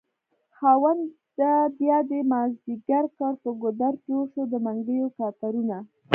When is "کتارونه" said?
5.17-5.77